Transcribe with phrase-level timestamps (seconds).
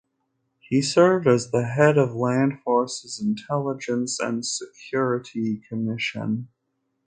[0.67, 6.47] He served as the head of land forces intelligence and security commission.